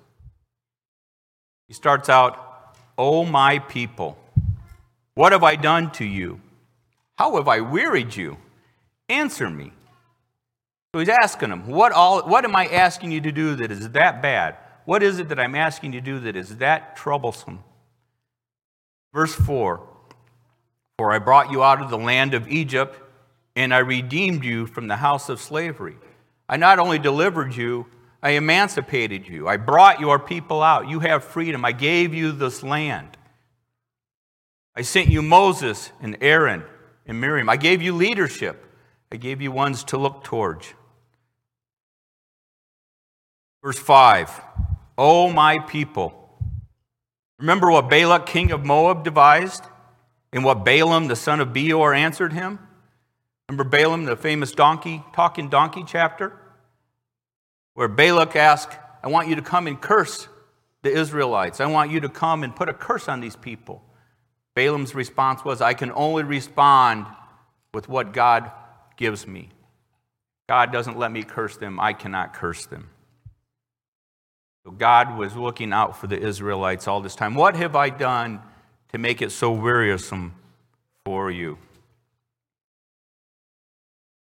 He 1.67 1.74
starts 1.74 2.08
out, 2.08 2.77
O 2.98 3.25
my 3.25 3.60
people, 3.60 4.17
what 5.15 5.32
have 5.32 5.43
I 5.43 5.55
done 5.55 5.91
to 5.93 6.05
you? 6.05 6.41
How 7.17 7.36
have 7.36 7.48
I 7.48 7.62
wearied 7.62 8.15
you? 8.15 8.38
Answer 9.10 9.50
me. 9.50 9.72
So 10.93 11.00
he's 11.00 11.10
asking 11.10 11.51
him, 11.51 11.67
what, 11.67 11.91
all, 11.91 12.22
what 12.27 12.46
am 12.46 12.55
I 12.55 12.67
asking 12.67 13.12
you 13.12 13.22
to 13.22 13.32
do 13.32 13.55
that 13.55 13.72
is 13.72 13.89
that 13.89 14.22
bad? 14.22 14.58
What 14.86 15.01
is 15.01 15.20
it 15.20 15.29
that 15.29 15.39
I'm 15.39 15.55
asking 15.55 15.93
you 15.93 16.01
to 16.01 16.05
do 16.05 16.20
that 16.22 16.36
is 16.36 16.58
that 16.58 16.96
troublesome? 16.96 17.63
Verse 19.13 19.34
4 19.34 19.82
For 20.98 21.12
I 21.12 21.20
brought 21.20 21.51
you 21.51 21.63
out 21.63 21.82
of 21.82 21.89
the 21.89 21.98
land 21.98 22.34
of 22.34 22.48
Egypt, 22.48 23.00
and 23.55 23.74
I 23.74 23.79
redeemed 23.79 24.43
you 24.43 24.65
from 24.65 24.88
the 24.88 24.98
house 24.98 25.29
of 25.29 25.39
slavery. 25.39 25.96
I 26.50 26.58
not 26.58 26.79
only 26.79 27.00
delivered 27.00 27.55
you, 27.55 27.88
I 28.22 28.32
emancipated 28.32 29.27
you. 29.27 29.48
I 29.48 29.58
brought 29.58 30.00
your 30.00 30.20
people 30.20 30.62
out. 30.62 30.89
You 30.89 31.00
have 31.00 31.24
freedom. 31.24 31.65
I 31.65 31.72
gave 31.72 32.13
you 32.13 32.32
this 32.32 32.63
land. 32.63 33.17
I 34.75 34.82
sent 34.82 35.10
you 35.10 35.22
Moses 35.22 35.92
and 36.01 36.18
Aaron 36.22 36.63
and 37.06 37.22
Miriam. 37.22 37.50
I 37.50 37.58
gave 37.58 37.82
you 37.82 37.94
leadership. 37.94 38.65
I 39.12 39.18
gave 39.18 39.42
you 39.42 39.51
ones 39.51 39.84
to 39.86 39.98
look 39.98 40.24
towards. 40.24 40.74
Verse 43.63 43.80
5 43.80 44.42
O 44.98 45.32
my 45.32 45.60
people, 45.60 46.13
remember 47.39 47.72
what 47.72 47.89
Balak, 47.89 48.25
king 48.25 48.51
of 48.51 48.65
Moab, 48.65 49.03
devised 49.03 49.63
and 50.32 50.44
what 50.44 50.65
Balaam, 50.65 51.08
the 51.08 51.15
son 51.15 51.39
of 51.39 51.53
Beor, 51.53 51.94
answered 51.94 52.34
him? 52.34 52.60
Remember 53.48 53.63
Balaam, 53.63 54.06
the 54.06 54.15
famous 54.15 54.51
donkey, 54.51 55.03
talking 55.13 55.50
donkey 55.50 55.84
chapter? 55.86 56.34
Where 57.75 57.88
Balak 57.88 58.36
asked, 58.36 58.77
I 59.03 59.08
want 59.08 59.27
you 59.27 59.36
to 59.36 59.42
come 59.42 59.68
and 59.68 59.80
curse 59.80 60.27
the 60.82 60.92
Israelites. 60.92 61.60
I 61.60 61.65
want 61.65 61.92
you 61.92 62.00
to 62.01 62.10
come 62.10 62.44
and 62.44 62.56
put 62.56 62.70
a 62.70 62.74
curse 62.74 63.08
on 63.08 63.20
these 63.20 63.36
people. 63.36 63.84
Balaam's 64.55 64.93
response 64.93 65.43
was, 65.43 65.62
I 65.62 65.74
can 65.74 65.91
only 65.91 66.24
respond 66.24 67.07
with 67.74 67.89
what 67.89 68.13
God 68.13 68.51
gives 68.98 69.25
me. 69.25 69.50
God 70.48 70.72
doesn't 70.72 70.98
let 70.98 71.12
me 71.12 71.24
curse 71.24 71.57
them, 71.57 71.79
I 71.79 71.93
cannot 71.93 72.33
curse 72.33 72.65
them. 72.65 72.89
So 74.65 74.72
God 74.72 75.17
was 75.17 75.36
looking 75.36 75.74
out 75.74 75.98
for 75.98 76.07
the 76.07 76.17
Israelites 76.17 76.88
all 76.88 77.01
this 77.01 77.15
time. 77.15 77.36
What 77.36 77.55
have 77.55 77.75
I 77.75 77.89
done 77.89 78.41
to 78.91 78.98
make 78.98 79.22
it 79.22 79.31
so 79.31 79.51
wearisome 79.51 80.36
for 81.05 81.29
you? 81.31 81.57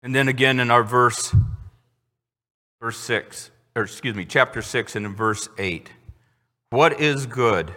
And 0.03 0.15
then 0.15 0.29
again 0.29 0.61
in 0.61 0.71
our 0.71 0.83
verse, 0.83 1.35
verse 2.81 2.97
6, 2.99 3.51
or 3.77 3.83
excuse 3.83 4.15
me, 4.15 4.25
chapter 4.25 4.63
6 4.63 4.97
and 4.97 5.05
in 5.05 5.15
verse 5.15 5.49
8. 5.59 5.91
What 6.71 7.01
is 7.01 7.27
good? 7.27 7.75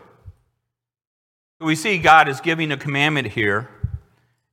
We 1.59 1.75
see 1.75 1.97
God 1.97 2.27
is 2.27 2.41
giving 2.41 2.71
a 2.71 2.77
commandment 2.77 3.27
here, 3.27 3.69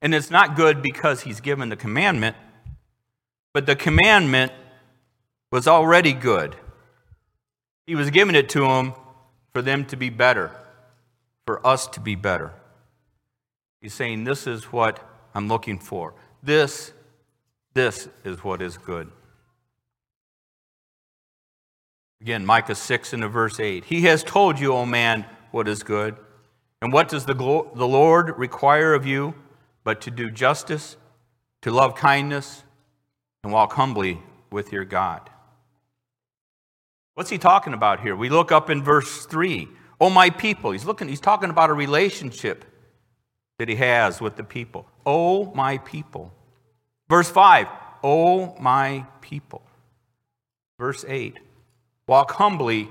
and 0.01 0.15
it's 0.15 0.31
not 0.31 0.57
good 0.57 0.83
because 0.83 1.23
he's 1.23 1.41
given 1.41 1.69
the 1.69 1.77
commandment, 1.77 2.37
but 3.53 3.67
the 3.67 3.75
commandment 3.75 4.53
was 5.51 5.67
already 5.67 6.13
good. 6.13 6.57
He 7.87 7.95
was 7.95 8.11
giving 8.11 8.35
it 8.35 8.49
to 8.51 8.61
them 8.61 8.95
for 9.53 9.63
them 9.63 9.85
to 9.87 9.97
be 9.97 10.11
better, 10.11 10.53
for 11.47 11.67
us 11.67 11.87
to 11.89 12.01
be 12.01 12.15
better. 12.15 12.53
He's 13.81 13.95
saying, 13.95 14.25
This 14.25 14.47
is 14.47 14.65
what 14.65 15.01
I'm 15.35 15.49
looking 15.49 15.79
for. 15.79 16.15
This, 16.43 16.93
this 17.75 18.09
is 18.25 18.45
what 18.45 18.63
is 18.63 18.79
good. 18.79 19.11
Again, 22.21 22.45
Micah 22.45 22.75
6 22.75 23.13
and 23.15 23.25
verse 23.31 23.59
8. 23.59 23.85
He 23.85 24.03
has 24.03 24.23
told 24.23 24.61
you, 24.61 24.75
O 24.75 24.85
man, 24.85 25.25
what 25.51 25.67
is 25.67 25.83
good. 25.83 26.17
And 26.83 26.93
what 26.93 27.09
does 27.09 27.27
the, 27.27 27.35
the 27.35 27.89
Lord 27.89 28.39
require 28.39 28.95
of 28.95 29.07
you 29.07 29.35
but 29.85 30.01
to 30.03 30.11
do 30.11 30.31
justice, 30.31 30.97
to 31.63 31.71
love 31.71 31.95
kindness, 31.95 32.65
and 33.43 33.53
walk 33.53 33.73
humbly 33.75 34.21
with 34.51 34.73
your 34.73 34.85
God? 34.85 35.29
What's 37.15 37.31
he 37.31 37.39
talking 37.39 37.75
about 37.75 38.01
here? 38.01 38.17
We 38.17 38.31
look 38.31 38.51
up 38.51 38.71
in 38.71 38.83
verse 38.83 39.27
3. 39.27 39.69
Oh, 40.01 40.09
my 40.09 40.31
people. 40.31 40.71
He's 40.71 40.87
looking, 40.87 41.09
he's 41.09 41.21
talking 41.21 41.51
about 41.51 41.69
a 41.69 41.75
relationship 41.75 42.65
that 43.59 43.69
he 43.69 43.75
has 43.77 44.23
with 44.23 44.37
the 44.37 44.45
people. 44.45 44.87
Oh, 45.05 45.53
my 45.55 45.77
people. 45.79 46.33
Verse 47.11 47.29
5. 47.29 47.67
Oh, 48.03 48.57
my 48.59 49.05
people. 49.21 49.63
Verse 50.79 51.05
8. 51.07 51.39
Walk 52.07 52.31
humbly 52.33 52.89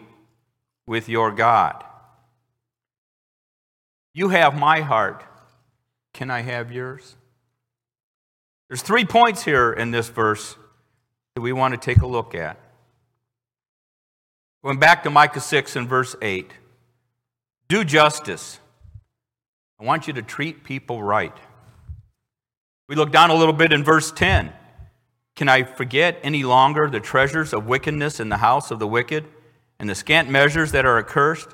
with 0.85 1.09
your 1.09 1.31
God. 1.31 1.83
You 4.13 4.29
have 4.29 4.57
my 4.57 4.81
heart. 4.81 5.23
Can 6.13 6.31
I 6.31 6.41
have 6.41 6.71
yours? 6.71 7.15
There's 8.67 8.81
three 8.81 9.05
points 9.05 9.43
here 9.43 9.71
in 9.71 9.91
this 9.91 10.09
verse 10.09 10.55
that 11.35 11.41
we 11.41 11.53
want 11.53 11.73
to 11.73 11.79
take 11.79 12.01
a 12.01 12.07
look 12.07 12.35
at. 12.35 12.59
Going 14.63 14.79
back 14.79 15.03
to 15.03 15.09
Micah 15.09 15.39
6 15.39 15.75
and 15.75 15.87
verse 15.87 16.15
8 16.21 16.51
do 17.67 17.83
justice. 17.83 18.59
I 19.79 19.85
want 19.85 20.07
you 20.07 20.13
to 20.13 20.21
treat 20.21 20.63
people 20.63 21.01
right. 21.01 21.35
We 22.89 22.95
look 22.95 23.11
down 23.11 23.29
a 23.29 23.35
little 23.35 23.53
bit 23.53 23.71
in 23.71 23.83
verse 23.83 24.11
10. 24.11 24.51
Can 25.35 25.47
I 25.47 25.63
forget 25.63 26.19
any 26.23 26.43
longer 26.43 26.89
the 26.89 26.99
treasures 26.99 27.53
of 27.53 27.67
wickedness 27.67 28.19
in 28.19 28.29
the 28.29 28.37
house 28.37 28.71
of 28.71 28.79
the 28.79 28.87
wicked 28.87 29.25
and 29.79 29.87
the 29.87 29.95
scant 29.95 30.29
measures 30.29 30.73
that 30.73 30.85
are 30.85 30.97
accursed? 30.97 31.49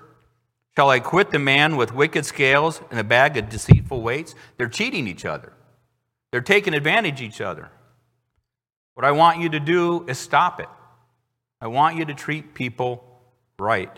Shall 0.77 0.89
I 0.89 0.99
quit 0.99 1.31
the 1.31 1.39
man 1.39 1.77
with 1.77 1.93
wicked 1.93 2.25
scales 2.25 2.81
and 2.91 2.99
a 2.99 3.03
bag 3.03 3.37
of 3.37 3.49
deceitful 3.49 4.01
weights? 4.01 4.35
They're 4.57 4.67
cheating 4.67 5.07
each 5.07 5.23
other. 5.23 5.53
They're 6.31 6.41
taking 6.41 6.73
advantage 6.73 7.21
each 7.21 7.39
other. 7.39 7.69
What 8.95 9.05
I 9.05 9.11
want 9.11 9.39
you 9.39 9.49
to 9.49 9.59
do 9.59 10.05
is 10.07 10.17
stop 10.17 10.59
it. 10.59 10.69
I 11.61 11.67
want 11.67 11.95
you 11.97 12.05
to 12.05 12.13
treat 12.13 12.53
people 12.53 13.21
right. 13.57 13.91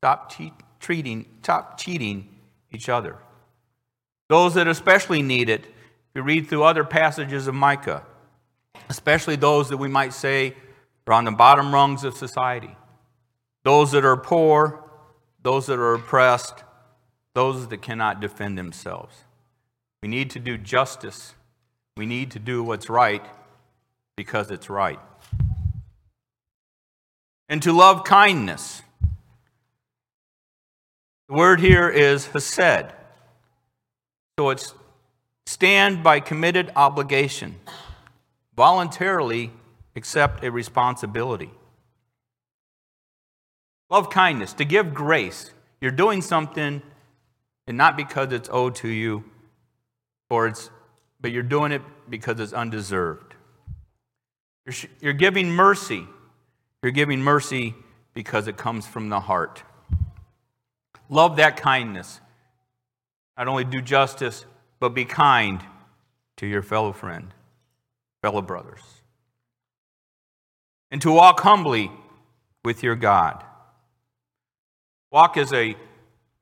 Stop 0.00 0.32
cheat, 0.32 0.52
treating, 0.80 1.26
stop 1.42 1.78
cheating 1.78 2.28
each 2.72 2.88
other. 2.88 3.16
Those 4.28 4.54
that 4.54 4.66
especially 4.66 5.22
need 5.22 5.48
it, 5.48 5.64
if 5.64 6.16
you 6.16 6.22
read 6.22 6.48
through 6.48 6.64
other 6.64 6.84
passages 6.84 7.46
of 7.46 7.54
Micah, 7.54 8.04
especially 8.88 9.36
those 9.36 9.68
that 9.68 9.76
we 9.76 9.88
might 9.88 10.12
say 10.12 10.54
are 11.06 11.14
on 11.14 11.24
the 11.24 11.32
bottom 11.32 11.72
rungs 11.72 12.02
of 12.02 12.16
society, 12.16 12.76
those 13.62 13.92
that 13.92 14.04
are 14.04 14.16
poor, 14.16 14.83
those 15.44 15.66
that 15.66 15.78
are 15.78 15.94
oppressed, 15.94 16.64
those 17.34 17.68
that 17.68 17.80
cannot 17.80 18.20
defend 18.20 18.58
themselves. 18.58 19.14
We 20.02 20.08
need 20.08 20.30
to 20.30 20.40
do 20.40 20.58
justice. 20.58 21.34
We 21.96 22.06
need 22.06 22.32
to 22.32 22.40
do 22.40 22.64
what's 22.64 22.90
right 22.90 23.24
because 24.16 24.50
it's 24.50 24.68
right 24.68 24.98
and 27.48 27.62
to 27.62 27.72
love 27.72 28.04
kindness. 28.04 28.82
The 31.28 31.34
word 31.34 31.60
here 31.60 31.88
is 31.88 32.26
hesed. 32.26 32.92
So 34.38 34.50
it's 34.50 34.74
stand 35.46 36.02
by 36.02 36.20
committed 36.20 36.72
obligation, 36.74 37.56
voluntarily 38.56 39.52
accept 39.94 40.42
a 40.42 40.50
responsibility. 40.50 41.50
Love 43.94 44.10
kindness, 44.10 44.52
to 44.54 44.64
give 44.64 44.92
grace. 44.92 45.50
You're 45.80 45.90
doing 45.90 46.20
something, 46.20 46.82
and 47.66 47.76
not 47.78 47.96
because 47.96 48.32
it's 48.32 48.48
owed 48.52 48.74
to 48.76 48.88
you, 48.88 49.24
or 50.28 50.48
it's, 50.48 50.70
but 51.20 51.30
you're 51.30 51.42
doing 51.42 51.72
it 51.72 51.82
because 52.10 52.40
it's 52.40 52.52
undeserved. 52.52 53.34
You're, 54.66 54.90
you're 55.00 55.12
giving 55.12 55.50
mercy 55.50 56.06
you're 56.84 56.92
giving 56.92 57.22
mercy 57.22 57.74
because 58.12 58.46
it 58.46 58.58
comes 58.58 58.86
from 58.86 59.08
the 59.08 59.18
heart. 59.18 59.62
Love 61.08 61.36
that 61.36 61.56
kindness. 61.56 62.20
Not 63.38 63.48
only 63.48 63.64
do 63.64 63.80
justice, 63.80 64.44
but 64.80 64.90
be 64.90 65.06
kind 65.06 65.64
to 66.36 66.46
your 66.46 66.60
fellow 66.60 66.92
friend, 66.92 67.32
fellow 68.20 68.42
brothers. 68.42 68.82
And 70.90 71.00
to 71.00 71.10
walk 71.10 71.40
humbly 71.40 71.90
with 72.66 72.82
your 72.82 72.96
God. 72.96 73.42
Walk 75.14 75.36
is 75.36 75.52
a 75.52 75.76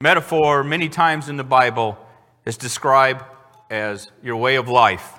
metaphor 0.00 0.64
many 0.64 0.88
times 0.88 1.28
in 1.28 1.36
the 1.36 1.44
Bible 1.44 1.98
is 2.46 2.56
described 2.56 3.22
as 3.68 4.10
your 4.22 4.38
way 4.38 4.54
of 4.54 4.66
life. 4.66 5.18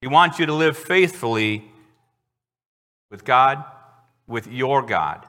He 0.00 0.08
wants 0.08 0.40
you 0.40 0.46
to 0.46 0.52
live 0.52 0.76
faithfully 0.76 1.64
with 3.12 3.24
God 3.24 3.64
with 4.26 4.48
your 4.48 4.82
God. 4.82 5.24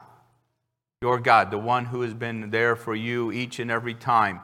Your 1.02 1.20
God, 1.20 1.52
the 1.52 1.58
one 1.58 1.84
who 1.84 2.00
has 2.00 2.14
been 2.14 2.50
there 2.50 2.74
for 2.74 2.96
you 2.96 3.30
each 3.30 3.60
and 3.60 3.70
every 3.70 3.94
time. 3.94 4.40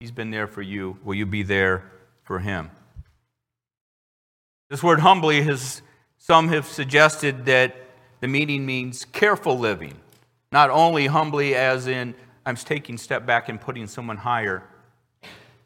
He's 0.00 0.10
been 0.10 0.30
there 0.30 0.46
for 0.46 0.62
you. 0.62 0.96
Will 1.04 1.16
you 1.16 1.26
be 1.26 1.42
there 1.42 1.84
for 2.22 2.38
him? 2.38 2.70
This 4.70 4.82
word 4.82 5.00
humbly 5.00 5.42
has, 5.42 5.82
some 6.16 6.48
have 6.48 6.64
suggested 6.64 7.44
that 7.44 7.76
the 8.20 8.28
meaning 8.28 8.64
means 8.64 9.04
careful 9.04 9.58
living. 9.58 10.01
Not 10.52 10.68
only 10.68 11.06
humbly, 11.06 11.54
as 11.54 11.86
in 11.86 12.14
I'm 12.44 12.56
taking 12.56 12.98
step 12.98 13.24
back 13.24 13.48
and 13.48 13.58
putting 13.58 13.86
someone 13.86 14.18
higher, 14.18 14.62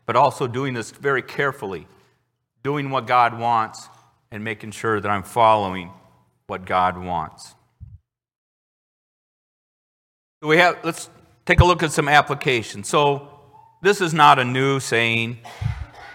but 0.06 0.14
also 0.14 0.46
doing 0.46 0.74
this 0.74 0.92
very 0.92 1.22
carefully, 1.22 1.88
doing 2.62 2.90
what 2.90 3.08
God 3.08 3.38
wants 3.38 3.88
and 4.30 4.44
making 4.44 4.70
sure 4.70 5.00
that 5.00 5.08
I'm 5.08 5.24
following 5.24 5.90
what 6.46 6.64
God 6.64 6.96
wants. 6.96 7.54
So 10.40 10.48
we 10.48 10.58
have 10.58 10.78
let's 10.84 11.10
take 11.44 11.60
a 11.60 11.64
look 11.64 11.82
at 11.82 11.90
some 11.90 12.08
applications. 12.08 12.88
So 12.88 13.28
this 13.82 14.00
is 14.00 14.14
not 14.14 14.38
a 14.38 14.44
new 14.44 14.78
saying. 14.78 15.38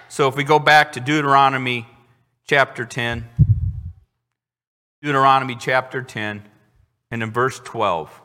So 0.07 0.29
if 0.29 0.35
we 0.35 0.45
go 0.45 0.59
back 0.59 0.93
to 0.93 1.01
Deuteronomy 1.01 1.87
chapter 2.47 2.85
10, 2.85 3.27
Deuteronomy 5.01 5.55
chapter 5.55 6.01
10, 6.01 6.43
and 7.09 7.23
in 7.23 7.31
verse 7.31 7.59
12. 7.59 8.20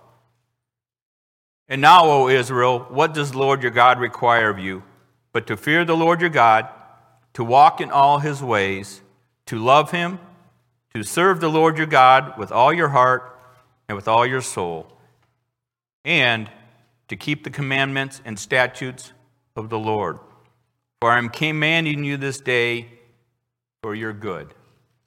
And 1.68 1.80
now, 1.80 2.04
O 2.04 2.28
Israel, 2.28 2.86
what 2.90 3.12
does 3.14 3.32
the 3.32 3.38
Lord 3.38 3.62
your 3.62 3.72
God 3.72 3.98
require 3.98 4.50
of 4.50 4.58
you? 4.58 4.82
But 5.32 5.46
to 5.48 5.56
fear 5.56 5.84
the 5.84 5.96
Lord 5.96 6.20
your 6.20 6.30
God, 6.30 6.68
to 7.34 7.44
walk 7.44 7.80
in 7.80 7.90
all 7.90 8.20
his 8.20 8.42
ways, 8.42 9.02
to 9.46 9.58
love 9.58 9.90
him, 9.90 10.18
to 10.94 11.02
serve 11.02 11.40
the 11.40 11.50
Lord 11.50 11.76
your 11.76 11.86
God 11.86 12.38
with 12.38 12.50
all 12.50 12.72
your 12.72 12.88
heart 12.88 13.38
and 13.88 13.96
with 13.96 14.08
all 14.08 14.26
your 14.26 14.40
soul 14.40 14.96
and 16.06 16.48
to 17.08 17.16
keep 17.16 17.44
the 17.44 17.50
commandments 17.50 18.22
and 18.24 18.38
statutes 18.38 19.12
of 19.56 19.68
the 19.68 19.78
Lord. 19.78 20.18
For 21.00 21.10
I 21.10 21.18
am 21.18 21.28
commanding 21.28 22.04
you 22.04 22.16
this 22.16 22.40
day 22.40 22.88
for 23.82 23.94
your 23.94 24.12
good. 24.12 24.54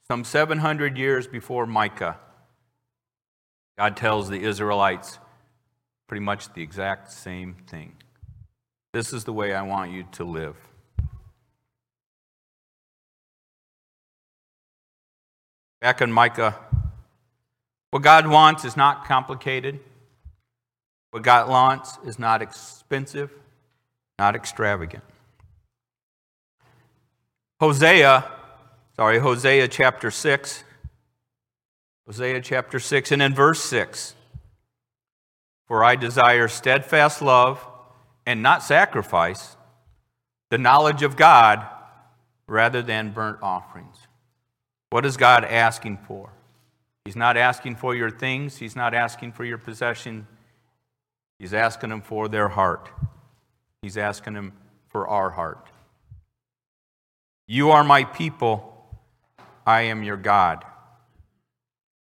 Some 0.08 0.24
700 0.24 0.98
years 0.98 1.26
before 1.26 1.66
Micah, 1.66 2.18
God 3.78 3.96
tells 3.96 4.30
the 4.30 4.44
Israelites 4.44 5.20
pretty 6.10 6.26
much 6.26 6.52
the 6.54 6.64
exact 6.64 7.12
same 7.12 7.56
thing. 7.68 7.94
This 8.94 9.14
is 9.14 9.26
the 9.26 9.32
way 9.32 9.54
I 9.54 9.62
want 9.62 9.92
you 9.92 10.06
to 10.14 10.24
live. 10.24 10.56
Back 15.80 16.02
in 16.02 16.12
Micah, 16.12 16.58
what 17.92 18.02
God 18.02 18.26
wants 18.26 18.66
is 18.66 18.76
not 18.76 19.06
complicated. 19.06 19.80
What 21.12 21.22
God 21.22 21.48
wants 21.48 22.00
is 22.04 22.18
not 22.18 22.42
expensive, 22.42 23.32
not 24.18 24.36
extravagant. 24.36 25.04
Hosea, 27.60 28.32
sorry, 28.96 29.20
Hosea 29.20 29.68
chapter 29.68 30.10
6. 30.10 30.64
Hosea 32.08 32.42
chapter 32.42 32.80
6, 32.80 33.12
and 33.12 33.22
in 33.22 33.36
verse 33.36 33.64
6 33.64 34.16
For 35.70 35.84
I 35.84 35.96
desire 35.96 36.50
steadfast 36.50 37.22
love 37.22 37.66
and 38.26 38.44
not 38.44 38.64
sacrifice, 38.64 39.56
the 40.50 40.58
knowledge 40.58 41.04
of 41.04 41.16
God 41.16 41.66
rather 42.48 42.82
than 42.82 43.12
burnt 43.12 43.38
offerings. 43.42 43.96
What 44.90 45.06
is 45.06 45.16
God 45.16 45.46
asking 45.46 46.00
for? 46.08 46.32
He's 47.06 47.16
not 47.16 47.38
asking 47.38 47.76
for 47.76 47.96
your 47.96 48.10
things, 48.10 48.58
He's 48.58 48.76
not 48.76 48.94
asking 48.94 49.32
for 49.32 49.46
your 49.46 49.60
possession. 49.60 50.28
He's 51.38 51.54
asking 51.54 51.92
them 51.92 52.02
for 52.02 52.28
their 52.28 52.50
heart. 52.50 52.90
He's 53.82 53.96
asking 53.96 54.34
them 54.34 54.52
for 54.90 55.08
our 55.08 55.30
heart. 55.30 55.70
You 57.48 57.72
are 57.72 57.84
my 57.84 58.04
people. 58.04 58.66
I 59.66 59.84
am 59.84 60.04
your 60.04 60.18
God. 60.18 60.66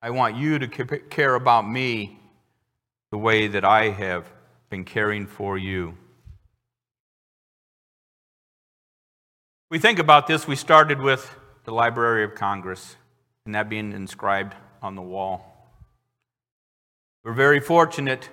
I 0.02 0.12
want 0.12 0.38
you 0.38 0.60
to 0.60 0.68
care 0.68 1.36
about 1.36 1.68
me 1.68 2.20
the 3.16 3.20
way 3.20 3.48
that 3.48 3.64
I 3.64 3.92
have 3.92 4.30
been 4.70 4.84
caring 4.84 5.26
for 5.26 5.58
you. 5.58 5.98
We 9.72 9.80
think 9.80 10.00
about 10.00 10.28
this, 10.28 10.46
we 10.46 10.58
started 10.58 11.00
with 11.00 11.34
the 11.64 11.72
Library 11.72 12.26
of 12.26 12.36
Congress 12.36 12.98
and 13.46 13.56
that 13.56 13.70
being 13.70 13.94
inscribed 13.94 14.54
on 14.82 14.96
the 14.96 15.02
wall. 15.02 15.72
We're 17.24 17.32
very 17.32 17.62
fortunate. 17.62 18.28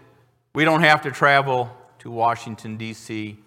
We 0.52 0.64
don't 0.64 0.82
have 0.82 1.02
to 1.02 1.12
travel 1.12 1.70
to 2.00 2.10
Washington, 2.10 2.76
D.C. 2.76 3.38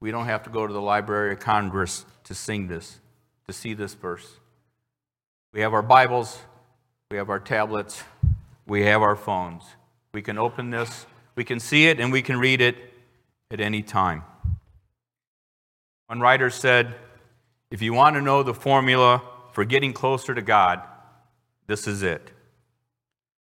We 0.00 0.10
don't 0.10 0.26
have 0.26 0.42
to 0.42 0.50
go 0.50 0.66
to 0.66 0.72
the 0.72 0.82
Library 0.82 1.34
of 1.34 1.38
Congress 1.38 2.04
to 2.24 2.34
sing 2.34 2.66
this, 2.66 2.98
to 3.46 3.52
see 3.52 3.72
this 3.72 3.94
verse. 3.94 4.26
We 5.52 5.60
have 5.60 5.74
our 5.74 5.82
Bibles, 5.82 6.40
we 7.12 7.18
have 7.18 7.30
our 7.30 7.38
tablets, 7.38 8.02
we 8.66 8.82
have 8.86 9.00
our 9.00 9.14
phones. 9.14 9.62
We 10.12 10.22
can 10.22 10.38
open 10.38 10.70
this, 10.70 11.06
we 11.36 11.44
can 11.44 11.58
see 11.58 11.86
it, 11.86 11.98
and 11.98 12.12
we 12.12 12.20
can 12.20 12.38
read 12.38 12.60
it 12.60 12.76
at 13.50 13.60
any 13.60 13.82
time. 13.82 14.24
One 16.06 16.20
writer 16.20 16.50
said, 16.50 16.94
If 17.70 17.80
you 17.80 17.94
want 17.94 18.16
to 18.16 18.20
know 18.20 18.42
the 18.42 18.52
formula 18.52 19.22
for 19.52 19.64
getting 19.64 19.94
closer 19.94 20.34
to 20.34 20.42
God, 20.42 20.82
this 21.66 21.86
is 21.86 22.02
it. 22.02 22.30